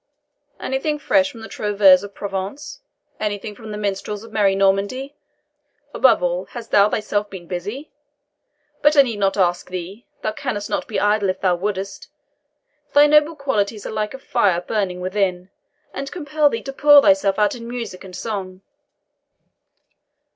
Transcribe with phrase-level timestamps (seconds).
[0.59, 2.79] Anything fresh from the TROUVEURS of Provence?
[3.19, 5.15] Anything from the minstrels of merry Normandy?
[5.93, 7.91] Above all, hast thou thyself been busy?
[8.81, 12.09] But I need not ask thee thou canst not be idle if thou wouldst;
[12.95, 15.51] thy noble qualities are like a fire burning within,
[15.93, 18.61] and compel thee to pour thyself out in music and song."